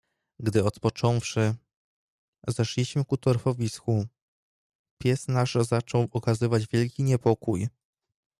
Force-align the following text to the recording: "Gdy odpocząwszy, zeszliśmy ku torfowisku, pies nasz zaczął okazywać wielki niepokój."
"Gdy 0.39 0.63
odpocząwszy, 0.65 1.55
zeszliśmy 2.47 3.05
ku 3.05 3.17
torfowisku, 3.17 4.05
pies 4.97 5.27
nasz 5.27 5.55
zaczął 5.55 6.07
okazywać 6.11 6.67
wielki 6.67 7.03
niepokój." 7.03 7.67